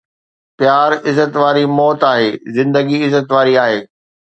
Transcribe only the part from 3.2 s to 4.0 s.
واري آهي